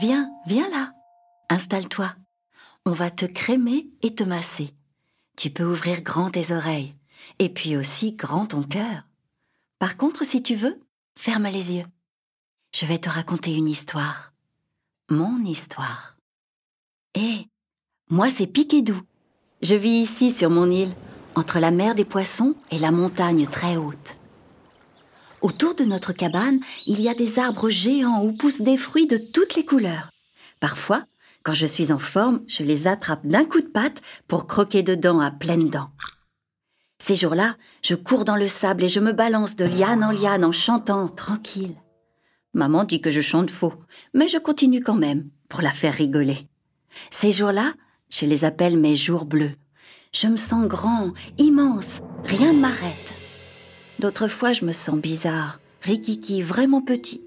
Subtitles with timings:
[0.00, 0.92] Viens, viens là.
[1.48, 2.14] Installe-toi.
[2.86, 4.72] On va te crémer et te masser.
[5.36, 6.94] Tu peux ouvrir grand tes oreilles
[7.40, 9.08] et puis aussi grand ton cœur.
[9.80, 10.80] Par contre, si tu veux,
[11.16, 11.86] ferme les yeux.
[12.72, 14.32] Je vais te raconter une histoire.
[15.10, 16.16] Mon histoire.
[17.16, 17.48] Hé,
[18.08, 19.00] moi c'est Piquedou.
[19.62, 20.94] Je vis ici sur mon île,
[21.34, 24.17] entre la mer des poissons et la montagne très haute.
[25.40, 29.18] Autour de notre cabane, il y a des arbres géants où poussent des fruits de
[29.18, 30.10] toutes les couleurs.
[30.60, 31.04] Parfois,
[31.44, 35.20] quand je suis en forme, je les attrape d'un coup de patte pour croquer dedans
[35.20, 35.90] à pleines dents.
[37.00, 40.44] Ces jours-là, je cours dans le sable et je me balance de liane en liane
[40.44, 41.76] en chantant tranquille.
[42.54, 43.74] Maman dit que je chante faux,
[44.14, 46.48] mais je continue quand même pour la faire rigoler.
[47.10, 47.74] Ces jours-là,
[48.10, 49.52] je les appelle mes jours bleus.
[50.12, 53.14] Je me sens grand, immense, rien ne m'arrête.
[53.98, 57.22] D'autres fois, je me sens bizarre, rikiki, vraiment petit.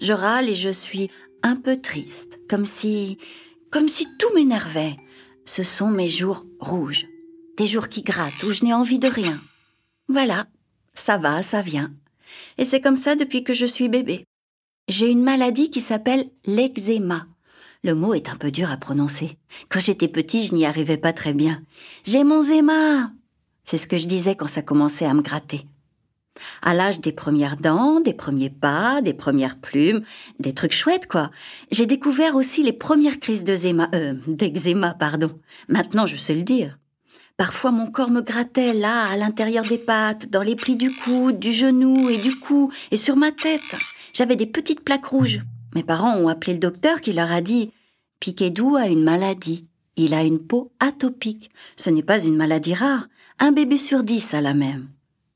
[0.00, 1.10] Je râle et je suis
[1.42, 3.18] un peu triste, comme si,
[3.70, 4.96] comme si tout m'énervait.
[5.44, 7.06] Ce sont mes jours rouges
[7.56, 9.40] des jours qui grattent, où je n'ai envie de rien.
[10.08, 10.46] Voilà,
[10.94, 11.92] ça va, ça vient.
[12.58, 14.24] Et c'est comme ça depuis que je suis bébé.
[14.88, 17.26] J'ai une maladie qui s'appelle l'eczéma.
[17.82, 19.38] Le mot est un peu dur à prononcer.
[19.68, 21.62] Quand j'étais petit, je n'y arrivais pas très bien.
[22.04, 23.12] J'ai mon zéma.
[23.64, 25.66] C'est ce que je disais quand ça commençait à me gratter.
[26.62, 30.02] À l'âge des premières dents, des premiers pas, des premières plumes,
[30.38, 31.30] des trucs chouettes, quoi.
[31.70, 35.38] J'ai découvert aussi les premières crises de zéma, euh, d'eczéma, pardon.
[35.68, 36.78] Maintenant, je sais le dire.
[37.36, 41.40] Parfois mon corps me grattait là, à l'intérieur des pattes, dans les plis du coude,
[41.40, 43.76] du genou et du cou, et sur ma tête.
[44.12, 45.42] J'avais des petites plaques rouges.
[45.74, 47.72] Mes parents ont appelé le docteur qui leur a dit
[48.20, 49.66] Piquedou a une maladie.
[49.96, 51.50] Il a une peau atopique.
[51.76, 53.08] Ce n'est pas une maladie rare.
[53.40, 54.88] Un bébé sur dix a la même.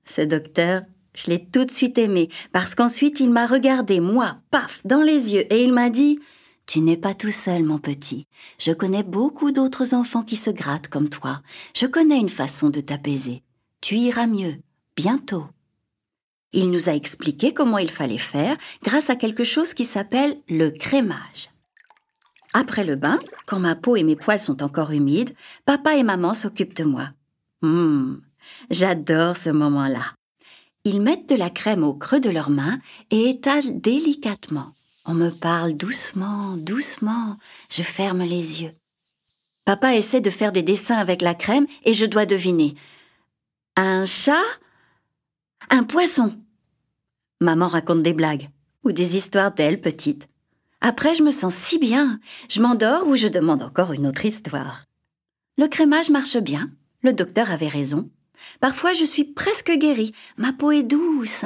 [0.08, 0.82] Ce docteur,
[1.14, 5.34] je l'ai tout de suite aimé, parce qu'ensuite il m'a regardé, moi, paf, dans les
[5.34, 6.18] yeux, et il m'a dit
[6.66, 8.26] tu n'es pas tout seul, mon petit.
[8.58, 11.40] Je connais beaucoup d'autres enfants qui se grattent comme toi.
[11.74, 13.42] Je connais une façon de t'apaiser.
[13.80, 14.56] Tu iras mieux,
[14.94, 15.46] bientôt.
[16.52, 20.68] Il nous a expliqué comment il fallait faire grâce à quelque chose qui s'appelle le
[20.68, 21.48] crémage.
[22.52, 26.34] Après le bain, quand ma peau et mes poils sont encore humides, papa et maman
[26.34, 27.08] s'occupent de moi.
[27.62, 28.20] Hum,
[28.70, 30.14] j'adore ce moment-là.
[30.84, 32.78] Ils mettent de la crème au creux de leurs mains
[33.10, 34.72] et étalent délicatement.
[35.04, 37.36] On me parle doucement, doucement.
[37.70, 38.72] Je ferme les yeux.
[39.64, 42.74] Papa essaie de faire des dessins avec la crème et je dois deviner.
[43.76, 44.44] Un chat?
[45.70, 46.34] Un poisson?
[47.40, 48.48] Maman raconte des blagues
[48.84, 50.28] ou des histoires d'elle petite.
[50.80, 52.20] Après, je me sens si bien.
[52.48, 54.84] Je m'endors ou je demande encore une autre histoire.
[55.56, 56.70] Le crémage marche bien.
[57.02, 58.10] Le docteur avait raison.
[58.60, 60.12] Parfois, je suis presque guérie.
[60.36, 61.44] Ma peau est douce.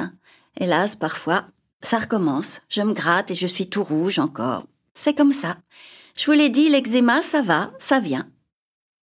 [0.59, 1.45] Hélas, parfois,
[1.81, 2.61] ça recommence.
[2.69, 4.65] Je me gratte et je suis tout rouge encore.
[4.93, 5.57] C'est comme ça.
[6.15, 8.29] Je vous l'ai dit, l'eczéma, ça va, ça vient.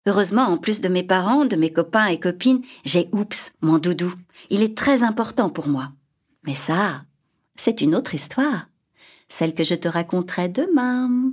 [0.06, 4.14] Heureusement, en plus de mes parents, de mes copains et copines, j'ai Oups, mon doudou.
[4.48, 5.92] Il est très important pour moi.
[6.44, 7.02] Mais ça,
[7.56, 8.68] c'est une autre histoire.
[9.28, 11.32] Celle que je te raconterai demain.